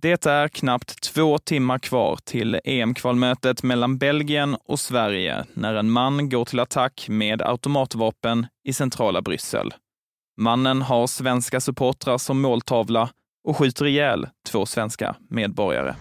Det 0.00 0.26
är 0.26 0.48
knappt 0.48 1.02
två 1.02 1.38
timmar 1.38 1.78
kvar 1.78 2.18
till 2.24 2.60
EM-kvalmötet 2.64 3.62
mellan 3.62 3.98
Belgien 3.98 4.56
och 4.64 4.80
Sverige 4.80 5.44
när 5.54 5.74
en 5.74 5.90
man 5.90 6.28
går 6.28 6.44
till 6.44 6.60
attack 6.60 7.06
med 7.08 7.42
automatvapen 7.42 8.46
i 8.64 8.72
centrala 8.72 9.22
Bryssel. 9.22 9.74
Mannen 10.36 10.82
har 10.82 11.06
svenska 11.06 11.60
supportrar 11.60 12.18
som 12.18 12.40
måltavla 12.40 13.08
och 13.44 13.56
skjuter 13.56 13.86
ihjäl 13.86 14.28
två 14.50 14.66
svenska 14.66 15.16
medborgare. 15.30 15.94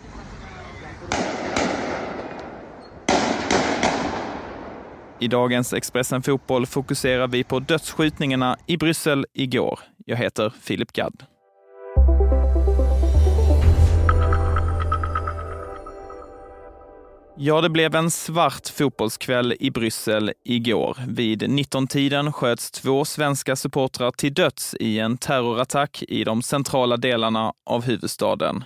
I 5.20 5.28
dagens 5.28 5.74
Expressen 5.74 6.22
Fotboll 6.22 6.66
fokuserar 6.66 7.28
vi 7.28 7.44
på 7.44 7.60
dödsskjutningarna 7.60 8.58
i 8.68 8.78
Bryssel 8.78 9.26
igår. 9.34 9.80
Jag 10.06 10.18
heter 10.18 10.54
Filip 10.62 10.92
Gadd. 10.92 11.24
Ja, 17.38 17.62
det 17.62 17.70
blev 17.70 17.96
en 17.96 18.12
svart 18.12 18.68
fotbollskväll 18.68 19.54
i 19.60 19.72
Bryssel 19.72 20.32
igår. 20.46 20.98
Vid 21.08 21.44
19-tiden 21.44 22.34
sköts 22.34 22.72
två 22.72 23.06
svenska 23.06 23.56
supportrar 23.56 24.12
till 24.12 24.34
döds 24.34 24.76
i 24.80 25.00
en 25.00 25.18
terrorattack 25.18 26.04
i 26.08 26.24
de 26.24 26.42
centrala 26.42 26.98
delarna 26.98 27.54
av 27.66 27.84
huvudstaden. 27.84 28.64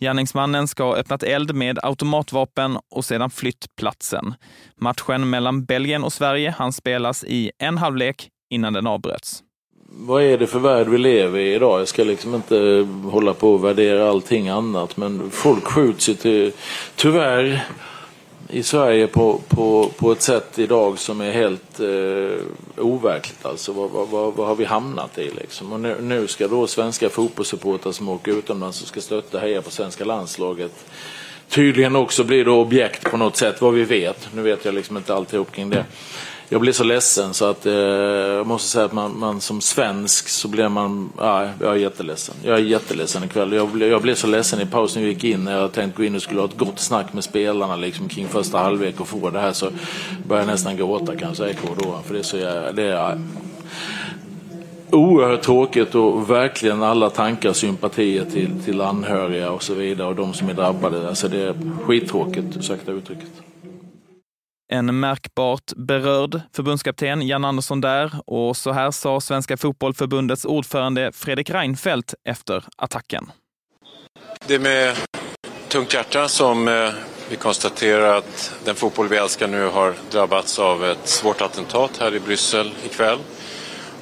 Gärningsmannen 0.00 0.68
ska 0.68 0.84
ha 0.84 0.96
öppnat 0.96 1.22
eld 1.22 1.54
med 1.54 1.78
automatvapen 1.82 2.78
och 2.90 3.04
sedan 3.04 3.30
flytt 3.30 3.76
platsen. 3.76 4.34
Matchen 4.80 5.30
mellan 5.30 5.64
Belgien 5.64 6.04
och 6.04 6.12
Sverige 6.12 6.54
han 6.58 6.72
spelas 6.72 7.24
i 7.24 7.50
en 7.58 7.78
halvlek 7.78 8.28
innan 8.50 8.72
den 8.72 8.86
avbröts 8.86 9.42
vad 9.90 10.22
är 10.22 10.38
det 10.38 10.46
för 10.46 10.58
värld 10.58 10.88
vi 10.88 10.98
lever 10.98 11.38
i 11.38 11.54
idag? 11.54 11.80
Jag 11.80 11.88
ska 11.88 12.04
liksom 12.04 12.34
inte 12.34 12.86
hålla 13.10 13.34
på 13.34 13.52
och 13.52 13.64
värdera 13.64 14.08
allting 14.08 14.48
annat 14.48 14.96
men 14.96 15.30
folk 15.30 15.64
skjuts 15.64 16.08
ju 16.08 16.14
till, 16.14 16.52
tyvärr 16.96 17.64
i 18.50 18.62
Sverige 18.62 19.06
på, 19.06 19.40
på, 19.48 19.90
på 19.96 20.12
ett 20.12 20.22
sätt 20.22 20.58
idag 20.58 20.98
som 20.98 21.20
är 21.20 21.32
helt 21.32 21.80
eh, 21.80 22.84
overkligt. 22.84 23.46
Alltså, 23.46 23.72
vad, 23.72 23.90
vad, 23.90 24.34
vad, 24.34 24.46
har 24.46 24.54
vi 24.54 24.64
hamnat 24.64 25.18
i 25.18 25.30
liksom? 25.30 25.72
Och 25.72 25.80
nu, 25.80 25.96
nu 26.00 26.26
ska 26.26 26.48
då 26.48 26.66
svenska 26.66 27.08
fotbollssupportrar 27.08 27.92
som 27.92 28.08
åker 28.08 28.32
utomlands 28.32 28.82
och 28.82 28.88
ska 28.88 29.00
stötta 29.00 29.36
och 29.36 29.42
heja 29.42 29.62
på 29.62 29.70
svenska 29.70 30.04
landslaget 30.04 30.84
tydligen 31.48 31.96
också 31.96 32.24
bli 32.24 32.44
då 32.44 32.60
objekt 32.60 33.10
på 33.10 33.16
något 33.16 33.36
sätt, 33.36 33.60
vad 33.60 33.74
vi 33.74 33.84
vet. 33.84 34.28
Nu 34.34 34.42
vet 34.42 34.64
jag 34.64 34.74
liksom 34.74 34.96
inte 34.96 35.14
alltihop 35.14 35.52
kring 35.52 35.70
det 35.70 35.84
jag 36.48 36.60
blir 36.60 36.72
så 36.72 36.84
ledsen 36.84 37.34
så 37.34 37.44
att 37.44 37.66
eh, 37.66 37.72
jag 37.72 38.46
måste 38.46 38.68
säga 38.68 38.84
att 38.84 38.92
man, 38.92 39.18
man, 39.18 39.40
som 39.40 39.60
svensk 39.60 40.28
så 40.28 40.48
blir 40.48 40.68
man, 40.68 41.12
nej, 41.20 41.48
jag 41.60 41.70
är 41.70 41.76
jätteledsen. 41.76 42.34
Jag 42.42 42.58
är 42.58 42.62
jätteledsen 42.62 43.24
ikväll. 43.24 43.52
Jag, 43.52 43.68
blev, 43.68 43.88
jag 43.88 44.02
blev 44.02 44.14
så 44.14 44.26
ledsen 44.26 44.60
i 44.60 44.66
pausen 44.66 45.02
vi 45.02 45.08
gick 45.08 45.24
in 45.24 45.44
när 45.44 45.60
jag 45.60 45.72
tänkte 45.72 45.96
gå 45.96 46.04
in 46.04 46.14
och 46.14 46.22
skulle 46.22 46.40
ha 46.40 46.48
ett 46.48 46.58
gott 46.58 46.78
snack 46.78 47.12
med 47.12 47.24
spelarna 47.24 47.76
liksom 47.76 48.08
kring 48.08 48.28
första 48.28 48.58
halvlek 48.58 49.00
och 49.00 49.08
få 49.08 49.30
det 49.30 49.40
här 49.40 49.52
så 49.52 49.70
började 50.26 50.46
jag 50.46 50.52
nästan 50.52 50.76
gråta 50.76 51.16
kan 51.16 51.28
jag 51.28 51.36
säga 51.36 51.54
då. 51.82 52.00
För 52.06 52.14
det 52.14 52.20
är 52.20 52.22
så 52.22 52.36
jag, 52.36 52.74
det 52.74 52.82
är, 52.82 53.18
oerhört 54.90 55.42
tråkigt 55.42 55.94
och 55.94 56.30
verkligen 56.30 56.82
alla 56.82 57.10
tankar 57.10 57.48
och 57.48 57.56
sympatier 57.56 58.24
till, 58.24 58.50
till 58.64 58.80
anhöriga 58.80 59.50
och 59.50 59.62
så 59.62 59.74
vidare 59.74 60.08
och 60.08 60.14
de 60.14 60.34
som 60.34 60.48
är 60.48 60.54
drabbade. 60.54 61.08
Alltså 61.08 61.28
det 61.28 61.42
är 61.42 61.54
skittråkigt, 61.84 62.56
ursäkta 62.56 62.92
uttrycket. 62.92 63.47
En 64.72 65.00
märkbart 65.00 65.72
berörd 65.76 66.40
förbundskapten, 66.52 67.26
Jan 67.26 67.44
Andersson 67.44 67.80
där, 67.80 68.12
och 68.26 68.56
så 68.56 68.72
här 68.72 68.90
sa 68.90 69.20
Svenska 69.20 69.56
Fotbollförbundets 69.56 70.44
ordförande 70.44 71.12
Fredrik 71.12 71.50
Reinfeldt 71.50 72.14
efter 72.24 72.64
attacken. 72.76 73.30
Det 74.46 74.54
är 74.54 74.58
med 74.58 74.96
tungt 75.68 75.94
hjärta 75.94 76.28
som 76.28 76.68
eh, 76.68 76.90
vi 77.30 77.36
konstaterar 77.36 78.16
att 78.16 78.52
den 78.64 78.74
fotboll 78.74 79.08
vi 79.08 79.16
älskar 79.16 79.48
nu 79.48 79.66
har 79.66 79.94
drabbats 80.10 80.58
av 80.58 80.84
ett 80.84 81.08
svårt 81.08 81.40
attentat 81.40 81.96
här 82.00 82.14
i 82.14 82.20
Bryssel 82.20 82.72
ikväll. 82.84 83.18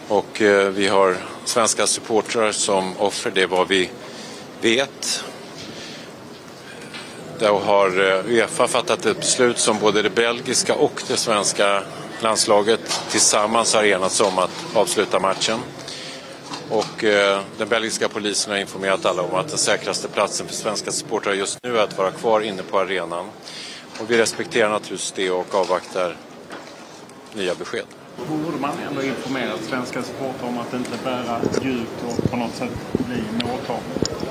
Och 0.08 0.42
eh, 0.42 0.70
vi 0.70 0.88
har 0.88 1.16
svenska 1.44 1.86
supportrar 1.86 2.52
som 2.52 2.96
offer, 2.98 3.30
det 3.34 3.42
är 3.42 3.46
vad 3.46 3.68
vi 3.68 3.90
vet. 4.60 5.24
Då 7.38 7.58
har 7.58 7.88
eh, 7.88 8.26
Uefa 8.26 8.68
fattat 8.68 9.06
ett 9.06 9.16
beslut 9.16 9.58
som 9.58 9.78
både 9.78 10.02
det 10.02 10.10
belgiska 10.10 10.74
och 10.74 11.02
det 11.08 11.16
svenska 11.16 11.82
landslaget 12.20 13.00
tillsammans 13.10 13.74
har 13.74 13.84
enats 13.84 14.20
om 14.20 14.38
att 14.38 14.66
avsluta 14.74 15.20
matchen. 15.20 15.58
Och 16.70 17.04
eh, 17.04 17.40
den 17.58 17.68
belgiska 17.68 18.08
polisen 18.08 18.52
har 18.52 18.58
informerat 18.58 19.06
alla 19.06 19.22
om 19.22 19.34
att 19.34 19.48
den 19.48 19.58
säkraste 19.58 20.08
platsen 20.08 20.46
för 20.46 20.54
svenska 20.54 20.92
supportrar 20.92 21.32
just 21.32 21.58
nu 21.62 21.78
är 21.78 21.82
att 21.82 21.98
vara 21.98 22.10
kvar 22.10 22.40
inne 22.40 22.62
på 22.62 22.78
arenan. 22.78 23.26
Och 24.00 24.10
vi 24.10 24.18
respekterar 24.18 24.70
naturligtvis 24.70 25.12
det 25.12 25.30
och 25.30 25.54
avvaktar 25.54 26.16
nya 27.34 27.54
besked. 27.54 27.84
Borde 28.28 28.58
man 28.60 28.70
ändå 28.88 29.02
informera 29.02 29.52
svenska 29.68 30.02
supportrar 30.02 30.48
om 30.48 30.58
att 30.58 30.74
inte 30.74 30.90
bära 31.04 31.40
ljud 31.62 31.86
och 32.08 32.30
på 32.30 32.36
något 32.36 32.54
sätt 32.54 32.70
bli 32.92 33.22
måltavlor? 33.32 34.25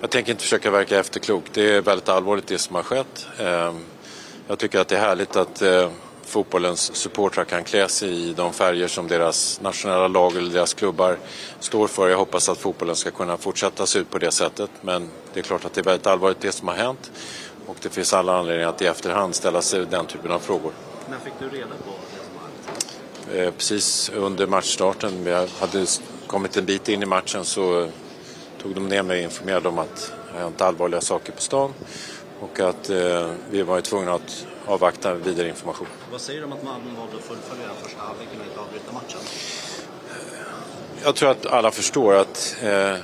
Jag 0.00 0.10
tänker 0.10 0.32
inte 0.32 0.42
försöka 0.42 0.70
verka 0.70 0.98
efterklok. 0.98 1.44
Det 1.52 1.74
är 1.76 1.80
väldigt 1.80 2.08
allvarligt 2.08 2.46
det 2.46 2.58
som 2.58 2.76
har 2.76 2.82
skett. 2.82 3.26
Ehm, 3.38 3.84
jag 4.48 4.58
tycker 4.58 4.80
att 4.80 4.88
det 4.88 4.96
är 4.96 5.00
härligt 5.00 5.36
att 5.36 5.62
eh, 5.62 5.90
fotbollens 6.24 6.96
supportrar 6.96 7.44
kan 7.44 7.64
klä 7.64 7.88
sig 7.88 8.08
i 8.08 8.32
de 8.32 8.52
färger 8.52 8.88
som 8.88 9.08
deras 9.08 9.60
nationella 9.60 10.08
lag 10.08 10.36
eller 10.36 10.52
deras 10.52 10.74
klubbar 10.74 11.18
står 11.60 11.86
för. 11.86 12.08
Jag 12.08 12.18
hoppas 12.18 12.48
att 12.48 12.58
fotbollen 12.58 12.96
ska 12.96 13.10
kunna 13.10 13.36
fortsätta 13.36 13.86
se 13.86 13.98
ut 13.98 14.10
på 14.10 14.18
det 14.18 14.30
sättet. 14.30 14.70
Men 14.80 15.10
det 15.32 15.40
är 15.40 15.44
klart 15.44 15.64
att 15.64 15.74
det 15.74 15.80
är 15.80 15.84
väldigt 15.84 16.06
allvarligt 16.06 16.40
det 16.40 16.52
som 16.52 16.68
har 16.68 16.74
hänt. 16.74 17.10
Och 17.66 17.76
det 17.82 17.88
finns 17.88 18.14
alla 18.14 18.38
anledningar 18.38 18.68
att 18.68 18.82
i 18.82 18.86
efterhand 18.86 19.34
ställa 19.34 19.62
sig 19.62 19.86
den 19.86 20.06
typen 20.06 20.30
av 20.30 20.38
frågor. 20.38 20.72
När 21.10 21.18
fick 21.18 21.32
du 21.38 21.56
reda 21.56 21.66
på 21.66 21.92
det 22.10 22.24
som 22.26 23.34
hänt? 23.34 23.46
Eh, 23.46 23.54
precis 23.54 24.10
under 24.14 24.46
matchstarten. 24.46 25.24
Vi 25.24 25.32
hade 25.32 25.86
kommit 26.26 26.56
en 26.56 26.64
bit 26.64 26.88
in 26.88 27.02
i 27.02 27.06
matchen 27.06 27.44
så 27.44 27.88
tog 28.62 28.74
de 28.74 28.88
ner 28.88 29.02
mig 29.02 29.18
och 29.18 29.24
informerade 29.24 29.68
om 29.68 29.78
att 29.78 30.12
det 30.32 30.38
hänt 30.38 30.60
allvarliga 30.60 31.00
saker 31.00 31.32
på 31.32 31.40
stan 31.40 31.74
och 32.40 32.60
att 32.60 32.90
eh, 32.90 33.30
vi 33.50 33.62
var 33.62 33.80
tvungna 33.80 34.14
att 34.14 34.46
avvakta 34.66 35.14
vidare 35.14 35.48
information. 35.48 35.86
Vad 36.12 36.20
säger 36.20 36.40
du 36.40 36.46
om 36.46 36.52
att 36.52 36.62
Malmö 36.62 36.90
valde 36.98 37.16
att 37.16 37.22
fullfölja 37.22 37.66
den 37.66 37.76
första 37.82 38.00
halvleken 38.00 38.40
och 38.40 38.46
inte 38.46 38.60
avbryta 38.60 38.92
matchen? 38.92 39.20
Jag 41.04 41.14
tror 41.14 41.30
att 41.30 41.46
alla 41.46 41.70
förstår 41.70 42.14
att 42.14 42.56
eh, 42.62 42.94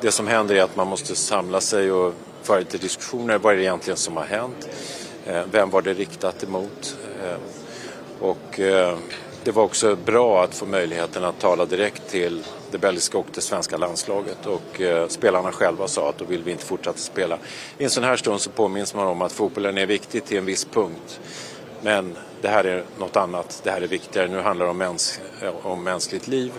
det 0.00 0.10
som 0.12 0.26
händer 0.26 0.54
är 0.54 0.62
att 0.62 0.76
man 0.76 0.86
måste 0.86 1.14
samla 1.14 1.60
sig 1.60 1.92
och 1.92 2.14
föra 2.42 2.58
lite 2.58 2.78
diskussioner. 2.78 3.38
Vad 3.38 3.52
är 3.52 3.56
det 3.56 3.62
egentligen 3.62 3.96
som 3.96 4.16
har 4.16 4.24
hänt? 4.24 4.68
Eh, 5.26 5.42
vem 5.50 5.70
var 5.70 5.82
det 5.82 5.94
riktat 5.94 6.42
emot? 6.42 6.96
Eh, 7.24 7.36
och 8.20 8.60
eh, 8.60 8.98
det 9.44 9.50
var 9.50 9.62
också 9.62 9.96
bra 9.96 10.44
att 10.44 10.54
få 10.54 10.66
möjligheten 10.66 11.24
att 11.24 11.40
tala 11.40 11.64
direkt 11.64 12.08
till 12.08 12.44
det 12.72 12.78
belgiska 12.78 13.18
och 13.18 13.26
det 13.34 13.40
svenska 13.40 13.76
landslaget 13.76 14.46
och 14.46 14.80
eh, 14.80 15.08
spelarna 15.08 15.52
själva 15.52 15.88
sa 15.88 16.08
att 16.08 16.18
då 16.18 16.24
vill 16.24 16.42
vi 16.42 16.50
inte 16.50 16.64
fortsätta 16.64 16.98
spela. 16.98 17.38
I 17.78 17.84
en 17.84 17.90
sån 17.90 18.04
här 18.04 18.16
stund 18.16 18.40
så 18.40 18.50
påminns 18.50 18.94
man 18.94 19.06
om 19.06 19.22
att 19.22 19.32
fotbollen 19.32 19.78
är 19.78 19.86
viktig 19.86 20.24
till 20.24 20.38
en 20.38 20.44
viss 20.44 20.64
punkt. 20.64 21.20
Men 21.82 22.16
det 22.40 22.48
här 22.48 22.64
är 22.64 22.84
något 22.98 23.16
annat, 23.16 23.60
det 23.64 23.70
här 23.70 23.80
är 23.80 23.86
viktigare. 23.86 24.28
Nu 24.28 24.40
handlar 24.40 24.66
det 24.66 24.70
om, 24.70 24.78
mäns 24.78 25.20
eh, 25.42 25.66
om 25.66 25.84
mänskligt 25.84 26.28
liv 26.28 26.52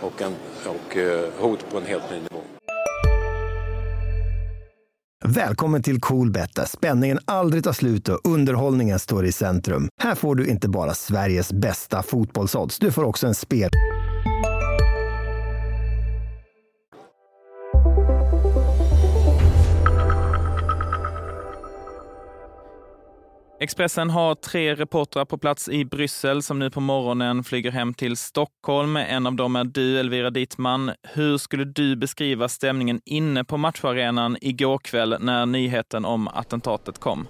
och, 0.00 0.22
en, 0.22 0.34
och 0.66 0.96
eh, 0.96 1.28
hot 1.38 1.70
på 1.70 1.78
en 1.78 1.86
helt 1.86 2.10
ny 2.10 2.16
nivå. 2.16 2.42
Välkommen 5.24 5.82
till 5.82 6.00
Coolbet 6.00 6.54
där 6.54 6.64
spänningen 6.64 7.18
aldrig 7.24 7.64
tar 7.64 7.72
slut 7.72 8.08
och 8.08 8.20
underhållningen 8.24 8.98
står 8.98 9.26
i 9.26 9.32
centrum. 9.32 9.88
Här 10.00 10.14
får 10.14 10.34
du 10.34 10.46
inte 10.46 10.68
bara 10.68 10.94
Sveriges 10.94 11.52
bästa 11.52 12.02
fotbollsodds, 12.02 12.78
du 12.78 12.92
får 12.92 13.04
också 13.04 13.26
en 13.26 13.34
spel... 13.34 13.70
Expressen 23.62 24.10
har 24.10 24.34
tre 24.34 24.74
reportrar 24.74 25.24
på 25.24 25.38
plats 25.38 25.68
i 25.68 25.84
Bryssel 25.84 26.42
som 26.42 26.58
nu 26.58 26.70
på 26.70 26.80
morgonen 26.80 27.44
flyger 27.44 27.70
hem 27.70 27.94
till 27.94 28.16
Stockholm. 28.16 28.96
En 28.96 29.26
av 29.26 29.34
dem 29.34 29.56
är 29.56 29.64
du, 29.64 30.00
Elvira 30.00 30.30
Dittman. 30.30 30.92
Hur 31.02 31.38
skulle 31.38 31.64
du 31.64 31.96
beskriva 31.96 32.48
stämningen 32.48 33.00
inne 33.04 33.44
på 33.44 33.56
matcharenan 33.56 34.36
igår 34.40 34.78
kväll 34.78 35.16
när 35.20 35.46
nyheten 35.46 36.04
om 36.04 36.28
attentatet 36.28 36.98
kom? 36.98 37.28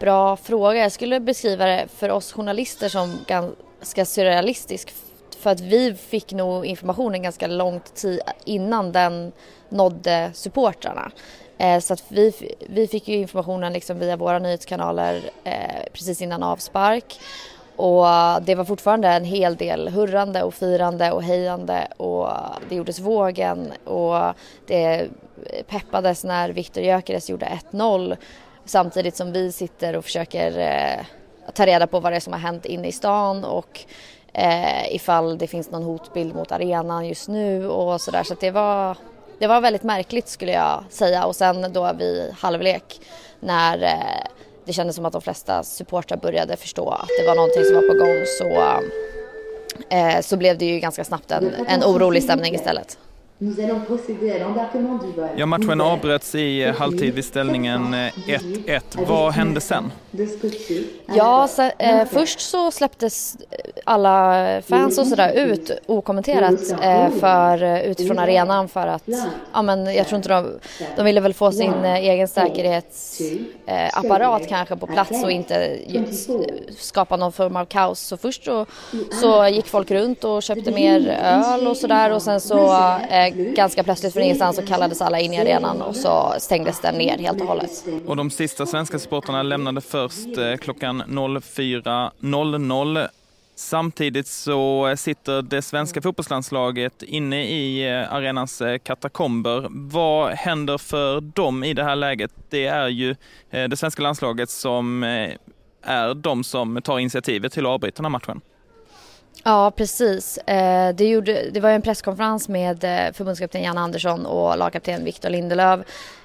Bra 0.00 0.36
fråga. 0.36 0.80
Jag 0.80 0.92
skulle 0.92 1.20
beskriva 1.20 1.64
det 1.64 1.88
för 1.96 2.10
oss 2.10 2.32
journalister 2.32 2.88
som 2.88 3.18
ganska 3.26 4.04
surrealistisk 4.04 4.94
för 5.40 5.50
att 5.50 5.60
vi 5.60 5.94
fick 5.94 6.32
nog 6.32 6.66
informationen 6.66 7.22
ganska 7.22 7.46
långt 7.46 7.94
tid 7.94 8.20
innan 8.44 8.92
den 8.92 9.32
nådde 9.68 10.30
supportrarna. 10.34 11.12
Eh, 11.60 11.80
så 11.80 11.92
att 11.92 12.04
vi, 12.08 12.54
vi 12.68 12.86
fick 12.86 13.08
ju 13.08 13.16
informationen 13.16 13.72
liksom 13.72 13.98
via 13.98 14.16
våra 14.16 14.38
nyhetskanaler 14.38 15.30
eh, 15.44 15.82
precis 15.92 16.22
innan 16.22 16.42
avspark. 16.42 17.20
Och 17.76 18.06
det 18.42 18.54
var 18.54 18.64
fortfarande 18.64 19.08
en 19.08 19.24
hel 19.24 19.56
del 19.56 19.88
hurrande 19.88 20.42
och 20.42 20.54
firande 20.54 21.12
och 21.12 21.22
hejande 21.22 21.88
och 21.96 22.28
det 22.68 22.74
gjordes 22.74 22.98
vågen 22.98 23.72
och 23.84 24.34
det 24.66 25.08
peppades 25.66 26.24
när 26.24 26.48
Viktor 26.50 26.82
Gyökeres 26.82 27.30
gjorde 27.30 27.58
1-0 27.70 28.16
samtidigt 28.64 29.16
som 29.16 29.32
vi 29.32 29.52
sitter 29.52 29.96
och 29.96 30.04
försöker 30.04 30.58
eh, 30.58 31.04
ta 31.54 31.66
reda 31.66 31.86
på 31.86 32.00
vad 32.00 32.12
det 32.12 32.16
är 32.16 32.20
som 32.20 32.32
har 32.32 32.40
hänt 32.40 32.66
inne 32.66 32.88
i 32.88 32.92
stan 32.92 33.44
och 33.44 33.80
eh, 34.32 34.94
ifall 34.94 35.38
det 35.38 35.46
finns 35.46 35.70
någon 35.70 35.82
hotbild 35.82 36.34
mot 36.34 36.52
arenan 36.52 37.08
just 37.08 37.28
nu 37.28 37.68
och 37.68 38.00
sådär. 38.00 38.22
Så 38.22 38.32
att 38.32 38.40
det 38.40 38.50
var 38.50 38.96
det 39.40 39.46
var 39.46 39.60
väldigt 39.60 39.82
märkligt 39.82 40.28
skulle 40.28 40.52
jag 40.52 40.84
säga 40.90 41.24
och 41.24 41.36
sen 41.36 41.72
då 41.72 41.92
vid 41.98 42.30
halvlek 42.38 43.00
när 43.40 43.82
eh, 43.82 44.30
det 44.64 44.72
kändes 44.72 44.96
som 44.96 45.04
att 45.04 45.12
de 45.12 45.22
flesta 45.22 45.62
supportrar 45.62 46.16
började 46.18 46.56
förstå 46.56 46.88
att 46.88 47.08
det 47.20 47.26
var 47.26 47.34
någonting 47.34 47.64
som 47.64 47.74
var 47.74 47.82
på 47.82 47.94
gång 47.94 48.24
så, 48.38 48.80
eh, 49.96 50.20
så 50.20 50.36
blev 50.36 50.58
det 50.58 50.64
ju 50.64 50.78
ganska 50.78 51.04
snabbt 51.04 51.30
en, 51.30 51.54
en 51.68 51.84
orolig 51.84 52.22
stämning 52.22 52.54
istället. 52.54 52.98
Ja, 55.36 55.46
matchen 55.46 55.80
avbröts 55.80 56.34
i 56.34 56.64
halvtid 56.70 57.14
vid 57.14 57.24
ställningen 57.24 57.94
1-1. 57.94 58.80
Vad 59.08 59.32
hände 59.32 59.60
sen? 59.60 59.92
Ja, 61.06 61.48
så, 61.48 61.62
eh, 61.78 62.04
först 62.10 62.40
så 62.40 62.70
släpptes 62.70 63.36
alla 63.90 64.62
fans 64.62 64.98
och 64.98 65.06
sådär 65.06 65.32
ut 65.32 65.70
okommenterat 65.86 66.70
eh, 66.82 67.10
för, 67.10 67.82
utifrån 67.82 68.18
arenan 68.18 68.68
för 68.68 68.86
att, 68.86 69.08
ja 69.52 69.62
men 69.62 69.94
jag 69.94 70.08
tror 70.08 70.16
inte 70.16 70.28
de, 70.28 70.58
de 70.96 71.04
ville 71.04 71.20
väl 71.20 71.34
få 71.34 71.52
sin 71.52 71.84
eh, 71.84 71.94
egen 71.94 72.28
säkerhetsapparat 72.28 74.42
eh, 74.42 74.48
kanske 74.48 74.76
på 74.76 74.86
plats 74.86 75.24
och 75.24 75.30
inte 75.30 75.78
skapa 76.78 77.16
någon 77.16 77.32
form 77.32 77.56
av 77.56 77.64
kaos. 77.64 78.00
Så 78.00 78.16
först 78.16 78.44
så, 78.44 78.66
så 79.20 79.48
gick 79.48 79.66
folk 79.66 79.90
runt 79.90 80.24
och 80.24 80.42
köpte 80.42 80.70
mer 80.70 81.18
öl 81.22 81.66
och 81.66 81.76
sådär 81.76 82.12
och 82.12 82.22
sen 82.22 82.40
så 82.40 82.72
eh, 83.10 83.28
ganska 83.34 83.82
plötsligt 83.82 84.12
från 84.12 84.22
ingenstans 84.22 84.56
så 84.56 84.62
kallades 84.62 85.02
alla 85.02 85.20
in 85.20 85.32
i 85.32 85.40
arenan 85.40 85.82
och 85.82 85.96
så 85.96 86.34
stängdes 86.38 86.80
den 86.80 86.94
ner 86.94 87.18
helt 87.18 87.40
och 87.40 87.46
hållet. 87.46 87.84
Och 88.06 88.16
de 88.16 88.30
sista 88.30 88.66
svenska 88.66 88.98
supportrarna 88.98 89.42
lämnade 89.42 89.80
först 89.80 90.38
eh, 90.38 90.56
klockan 90.56 91.02
04.00. 91.02 93.08
Samtidigt 93.60 94.26
så 94.26 94.94
sitter 94.96 95.42
det 95.42 95.62
svenska 95.62 96.02
fotbollslandslaget 96.02 97.02
inne 97.02 97.44
i 97.44 97.88
eh, 97.90 98.12
arenans 98.12 98.60
eh, 98.60 98.78
katakomber. 98.78 99.66
Vad 99.70 100.32
händer 100.32 100.78
för 100.78 101.20
dem 101.20 101.64
i 101.64 101.74
det 101.74 101.84
här 101.84 101.96
läget? 101.96 102.30
Det 102.48 102.66
är 102.66 102.88
ju 102.88 103.16
det 103.50 103.78
svenska 103.78 104.02
landslaget 104.02 104.50
som 104.50 105.02
är 105.82 106.14
de 106.14 106.44
som 106.44 106.82
tar 106.82 106.98
initiativet 106.98 107.52
till 107.52 107.66
att 107.66 107.70
avbryta 107.70 107.96
den 107.96 108.04
här 108.04 108.10
matchen. 108.10 108.40
Ja, 109.44 109.70
precis. 109.76 110.38
Det, 110.94 111.08
gjorde, 111.08 111.50
det 111.50 111.60
var 111.60 111.70
en 111.70 111.82
presskonferens 111.82 112.48
med 112.48 112.80
förbundskapten 113.14 113.62
Jan 113.62 113.78
Andersson 113.78 114.26
och 114.26 114.58
lagkapten 114.58 115.04
Victor 115.04 115.30
Lindelöf 115.30 115.80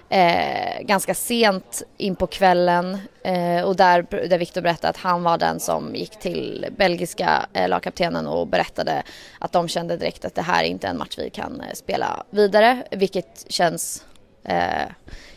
eh, 0.10 0.81
ganska 0.81 1.13
sent 1.13 1.84
in 1.98 2.16
på 2.16 2.28
kvällen 2.28 2.98
eh, 3.24 3.62
och 3.62 3.75
där, 3.75 4.28
där 4.28 4.38
Viktor 4.38 4.62
berättade 4.62 4.90
att 4.90 4.98
han 4.98 5.24
var 5.24 5.38
den 5.38 5.60
som 5.60 5.96
gick 5.96 6.19
till 6.19 6.68
belgiska 6.78 7.46
eh, 7.54 7.69
lagkaptenen 7.69 8.28
och 8.28 8.48
berättade 8.48 9.04
att 9.40 9.52
de 9.52 9.68
kände 9.68 9.98
direkt 9.98 10.25
att 10.25 10.36
det 10.36 10.42
här 10.42 10.63
är 10.63 10.68
inte 10.68 10.88
en 10.88 10.98
match 10.98 11.16
vi 11.18 11.30
kan 11.30 11.62
eh, 11.62 11.74
spela 11.74 12.24
vidare, 12.30 12.84
vilket 12.92 13.46
känns 13.52 14.06
eh, 14.44 14.90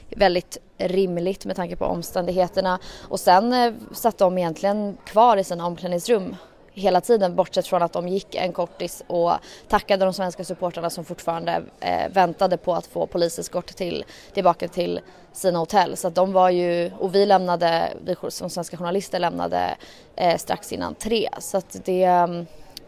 väldigt 0.09 0.59
rimligt 0.79 1.44
med 1.44 1.56
tanke 1.56 1.76
på 1.76 1.85
omständigheterna. 1.85 2.79
Och 3.09 3.20
sen 3.20 3.53
eh, 3.53 3.73
satt 3.93 4.19
de 4.19 4.38
egentligen 4.38 4.97
kvar 5.05 5.37
i 5.37 5.44
sina 5.44 5.67
omklädningsrum 5.67 6.37
hela 6.78 7.00
tiden 7.00 7.36
bortsett 7.36 7.66
från 7.66 7.82
att 7.82 7.92
de 7.92 8.08
gick 8.08 8.34
en 8.34 8.52
kortis 8.52 9.02
och 9.06 9.32
tackade 9.69 10.04
de 10.04 10.14
svenska 10.14 10.44
supportrarna 10.44 10.90
som 10.90 11.04
fortfarande 11.04 11.62
eh, 11.80 12.12
väntade 12.12 12.56
på 12.56 12.75
att 12.75 12.86
få 12.86 13.06
poliseskort 13.06 13.66
till, 13.66 14.04
tillbaka 14.34 14.69
till 14.69 15.00
sina 15.32 15.58
hotell. 15.58 15.96
Så 15.96 16.08
att 16.08 16.14
de 16.14 16.32
var 16.32 16.50
ju, 16.50 16.90
och 16.98 17.14
vi 17.14 17.26
lämnade, 17.26 17.92
vi 18.04 18.16
som 18.28 18.50
svenska 18.50 18.76
journalister 18.76 19.19
lämnade 19.19 19.76
eh, 20.16 20.36
strax 20.36 20.72
innan 20.72 20.94
tre. 20.94 21.28
Så 21.38 21.56
att 21.56 21.76
det, 21.84 22.04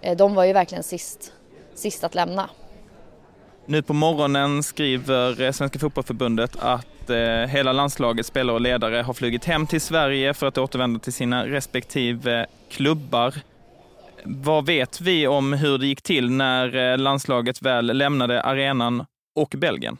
eh, 0.01 0.17
de 0.17 0.35
var 0.35 0.45
ju 0.45 0.53
verkligen 0.53 0.83
sist, 0.85 1.33
sist 1.75 2.05
att 2.05 2.15
lämna. 2.15 2.51
Nu 3.67 3.83
på 3.83 3.93
morgonen 3.93 4.63
skriver 4.63 5.41
eh, 5.41 5.53
Svenska 5.53 5.79
Fotbollförbundet 5.79 6.57
att 6.59 7.11
eh, 7.11 7.17
hela 7.27 7.73
landslagets 7.73 8.29
spelare 8.29 8.55
och 8.55 8.61
ledare 8.61 8.97
har 8.97 9.15
flugit 9.15 9.45
hem 9.45 9.67
till 9.67 9.81
Sverige 9.81 10.35
för 10.35 10.47
att 10.47 10.59
återvända 10.59 11.01
till 11.01 11.13
sina 11.13 11.47
respektive 11.47 12.47
klubbar. 12.71 13.35
Vad 14.25 14.67
vet 14.67 15.01
vi 15.01 15.27
om 15.27 15.53
hur 15.53 15.79
det 15.79 15.87
gick 15.87 16.03
till 16.03 16.31
när 16.31 16.93
eh, 16.93 16.99
landslaget 16.99 17.63
väl 17.63 17.87
lämnade 17.87 18.43
arenan 18.43 19.05
och 19.37 19.55
Belgien? 19.59 19.97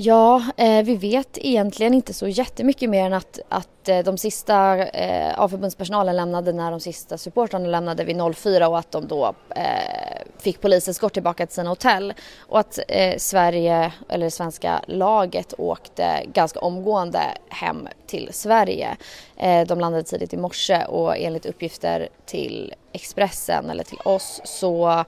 Ja, 0.00 0.42
eh, 0.56 0.82
vi 0.84 0.96
vet 0.96 1.38
egentligen 1.38 1.94
inte 1.94 2.14
så 2.14 2.28
jättemycket 2.28 2.90
mer 2.90 3.06
än 3.06 3.12
att, 3.12 3.38
att 3.48 3.88
eh, 3.88 3.98
de 3.98 4.18
sista 4.18 4.76
eh, 4.86 5.38
av 5.40 5.48
förbundspersonalen 5.48 6.16
lämnade 6.16 6.52
när 6.52 6.70
de 6.70 6.80
sista 6.80 7.18
supportrarna 7.18 7.66
lämnade 7.68 8.04
vid 8.04 8.16
04 8.36 8.68
och 8.68 8.78
att 8.78 8.92
de 8.92 9.08
då 9.08 9.34
eh, 9.56 10.22
fick 10.38 10.60
poliseskort 10.60 11.12
tillbaka 11.12 11.46
till 11.46 11.54
sina 11.54 11.68
hotell 11.68 12.14
och 12.38 12.58
att 12.58 12.78
eh, 12.88 13.16
Sverige, 13.16 13.92
eller 14.08 14.24
det 14.24 14.30
svenska 14.30 14.82
laget, 14.86 15.54
åkte 15.58 16.22
ganska 16.32 16.60
omgående 16.60 17.22
hem 17.48 17.88
till 18.06 18.28
Sverige. 18.32 18.96
Eh, 19.36 19.66
de 19.66 19.80
landade 19.80 20.04
tidigt 20.04 20.32
i 20.32 20.36
morse 20.36 20.84
och 20.84 21.18
enligt 21.18 21.46
uppgifter 21.46 22.08
till 22.26 22.74
Expressen 22.92 23.70
eller 23.70 23.84
till 23.84 24.00
oss 24.04 24.40
så 24.44 25.04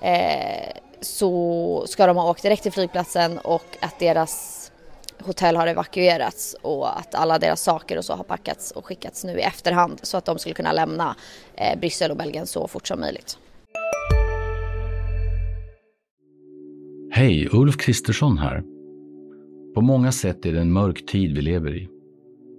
eh, 0.00 0.76
så 1.00 1.84
ska 1.86 2.06
de 2.06 2.16
ha 2.16 2.30
åkt 2.30 2.42
direkt 2.42 2.62
till 2.62 2.72
flygplatsen 2.72 3.38
och 3.38 3.76
att 3.80 3.98
deras 3.98 4.64
hotell 5.22 5.56
har 5.56 5.66
evakuerats 5.66 6.56
och 6.62 6.98
att 6.98 7.14
alla 7.14 7.38
deras 7.38 7.62
saker 7.62 7.98
och 7.98 8.04
så 8.04 8.12
har 8.12 8.24
packats 8.24 8.70
och 8.70 8.86
skickats 8.86 9.24
nu 9.24 9.38
i 9.38 9.42
efterhand 9.42 10.00
så 10.02 10.16
att 10.16 10.24
de 10.24 10.38
skulle 10.38 10.54
kunna 10.54 10.72
lämna 10.72 11.16
eh, 11.54 11.78
Bryssel 11.78 12.10
och 12.10 12.16
Belgien 12.16 12.46
så 12.46 12.68
fort 12.68 12.86
som 12.86 13.00
möjligt. 13.00 13.38
Hej, 17.10 17.48
Ulf 17.52 17.76
Kristersson 17.76 18.38
här. 18.38 18.62
På 19.74 19.80
många 19.80 20.12
sätt 20.12 20.46
är 20.46 20.52
det 20.52 20.60
en 20.60 20.72
mörk 20.72 21.06
tid 21.06 21.36
vi 21.36 21.42
lever 21.42 21.76
i. 21.76 21.88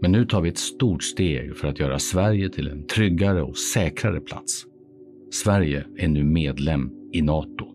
Men 0.01 0.11
nu 0.11 0.25
tar 0.25 0.41
vi 0.41 0.49
ett 0.49 0.57
stort 0.57 1.03
steg 1.03 1.57
för 1.57 1.67
att 1.67 1.79
göra 1.79 1.99
Sverige 1.99 2.49
till 2.49 2.67
en 2.67 2.87
tryggare 2.87 3.41
och 3.41 3.57
säkrare 3.57 4.19
plats. 4.19 4.65
Sverige 5.31 5.85
är 5.97 6.07
nu 6.07 6.23
medlem 6.23 6.91
i 7.13 7.21
Nato. 7.21 7.74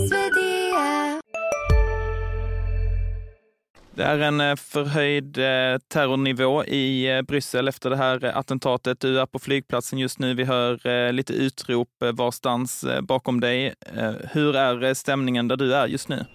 Det 3.95 4.03
är 4.03 4.19
en 4.19 4.41
eh, 4.41 4.55
förhöjd 4.55 5.37
eh, 5.37 5.77
terrornivå 5.87 6.65
i 6.65 7.15
eh, 7.15 7.21
Bryssel 7.21 7.67
efter 7.67 7.89
det 7.89 7.95
här 7.97 8.23
attentatet. 8.23 8.99
Du 8.99 9.19
är 9.19 9.25
på 9.25 9.39
flygplatsen 9.39 9.99
just 9.99 10.19
nu. 10.19 10.33
Vi 10.33 10.43
hör 10.43 11.11
lite 11.11 11.33
utrop 11.33 11.89
varstans 12.13 12.85
bakom 13.01 13.39
dig. 13.39 13.73
Hur 14.31 14.55
är 14.55 14.93
stämningen 14.93 15.47
där 15.47 15.57
du 15.57 15.75
är 15.75 15.87
just 15.87 16.09
nu? 16.09 16.25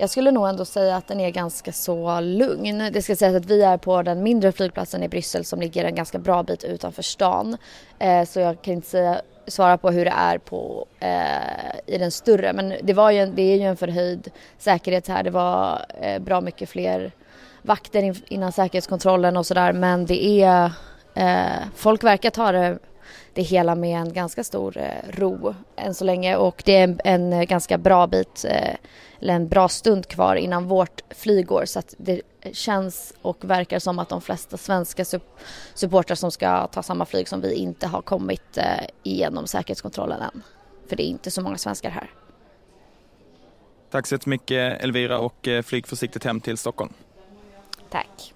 Jag 0.00 0.10
skulle 0.10 0.30
nog 0.30 0.48
ändå 0.48 0.64
säga 0.64 0.96
att 0.96 1.06
den 1.06 1.20
är 1.20 1.30
ganska 1.30 1.72
så 1.72 2.20
lugn. 2.20 2.92
Det 2.92 3.02
ska 3.02 3.16
sägas 3.16 3.36
att 3.36 3.46
vi 3.46 3.62
är 3.62 3.76
på 3.76 4.02
den 4.02 4.22
mindre 4.22 4.52
flygplatsen 4.52 5.02
i 5.02 5.08
Bryssel 5.08 5.44
som 5.44 5.60
ligger 5.60 5.84
en 5.84 5.94
ganska 5.94 6.18
bra 6.18 6.42
bit 6.42 6.64
utanför 6.64 7.02
stan. 7.02 7.56
Eh, 7.98 8.24
så 8.24 8.40
jag 8.40 8.62
kan 8.62 8.74
inte 8.74 8.88
säga 8.88 9.20
svara 9.46 9.78
på 9.78 9.90
hur 9.90 10.04
det 10.04 10.14
är 10.16 10.38
på, 10.38 10.86
eh, 11.00 11.94
i 11.94 11.98
den 11.98 12.10
större. 12.10 12.52
Men 12.52 12.74
det, 12.82 12.92
var 12.92 13.10
ju, 13.10 13.26
det 13.26 13.42
är 13.42 13.56
ju 13.56 13.62
en 13.62 13.76
förhöjd 13.76 14.30
säkerhet 14.58 15.08
här. 15.08 15.22
Det 15.22 15.30
var 15.30 15.86
eh, 16.00 16.18
bra 16.18 16.40
mycket 16.40 16.68
fler 16.68 17.12
vakter 17.62 18.02
in, 18.02 18.14
innan 18.28 18.52
säkerhetskontrollen 18.52 19.36
och 19.36 19.46
sådär. 19.46 19.72
Men 19.72 20.06
det 20.06 20.42
är, 20.42 20.72
eh, 21.14 21.62
folk 21.74 22.04
verkar 22.04 22.30
ta 22.30 22.52
det, 22.52 22.78
det 23.34 23.42
hela 23.42 23.74
med 23.74 24.00
en 24.00 24.12
ganska 24.12 24.44
stor 24.44 24.78
eh, 24.78 25.10
ro 25.10 25.54
än 25.76 25.94
så 25.94 26.04
länge. 26.04 26.36
Och 26.36 26.62
det 26.64 26.76
är 26.76 26.84
en, 27.04 27.32
en 27.32 27.46
ganska 27.46 27.78
bra 27.78 28.06
bit, 28.06 28.44
eh, 28.44 28.74
eller 29.20 29.34
en 29.34 29.48
bra 29.48 29.68
stund 29.68 30.06
kvar 30.06 30.36
innan 30.36 30.68
vårt 30.68 31.02
flyg 31.10 31.46
går. 31.46 31.64
Så 31.64 31.78
att 31.78 31.94
det 31.98 32.22
känns 32.52 33.14
och 33.22 33.44
verkar 33.44 33.78
som 33.78 33.98
att 33.98 34.08
de 34.08 34.20
flesta 34.20 34.56
svenska 34.56 35.04
supportrar 35.74 36.14
som 36.14 36.30
ska 36.30 36.66
ta 36.66 36.82
samma 36.82 37.06
flyg 37.06 37.28
som 37.28 37.40
vi 37.40 37.54
inte 37.54 37.86
har 37.86 38.02
kommit 38.02 38.58
eh, 38.58 38.64
igenom 39.02 39.46
säkerhetskontrollen 39.46 40.20
än. 40.20 40.42
För 40.88 40.96
det 40.96 41.02
är 41.02 41.08
inte 41.08 41.30
så 41.30 41.42
många 41.42 41.58
svenskar 41.58 41.90
här. 41.90 42.10
Tack 43.90 44.06
så 44.06 44.14
jättemycket 44.14 44.82
Elvira 44.82 45.18
och 45.18 45.48
eh, 45.48 45.62
flyg 45.62 45.86
försiktigt 45.86 46.24
hem 46.24 46.40
till 46.40 46.58
Stockholm. 46.58 46.92
Tack. 47.90 48.34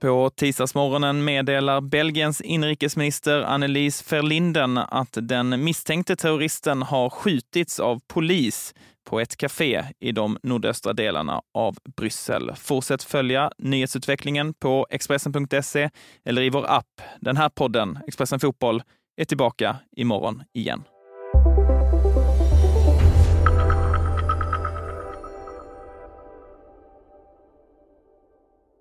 På 0.00 0.30
tisdagsmorgonen 0.30 1.24
meddelar 1.24 1.80
Belgiens 1.80 2.40
inrikesminister 2.40 3.42
Annelies 3.42 4.12
Verlinden 4.12 4.78
att 4.78 5.18
den 5.20 5.64
misstänkte 5.64 6.16
terroristen 6.16 6.82
har 6.82 7.10
skjutits 7.10 7.80
av 7.80 8.00
polis 8.06 8.74
på 9.04 9.20
ett 9.20 9.36
café 9.36 9.84
i 10.00 10.12
de 10.12 10.38
nordöstra 10.42 10.92
delarna 10.92 11.42
av 11.54 11.76
Bryssel. 11.96 12.52
Fortsätt 12.56 13.02
följa 13.02 13.50
nyhetsutvecklingen 13.58 14.54
på 14.54 14.86
Expressen.se 14.90 15.90
eller 16.24 16.42
i 16.42 16.50
vår 16.50 16.70
app. 16.70 17.00
Den 17.20 17.36
här 17.36 17.48
podden, 17.48 17.98
Expressen 18.06 18.40
Fotboll, 18.40 18.82
är 19.16 19.24
tillbaka 19.24 19.76
imorgon 19.96 20.42
igen. 20.52 20.84